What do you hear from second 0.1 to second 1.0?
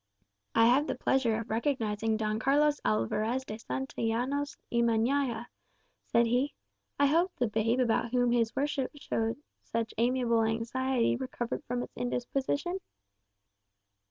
[#] "Blue blood" "I have the